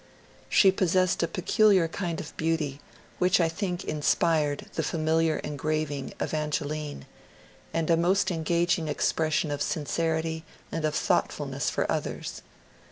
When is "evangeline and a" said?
6.19-7.95